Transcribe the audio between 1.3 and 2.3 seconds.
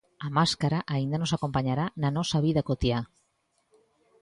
acompañará na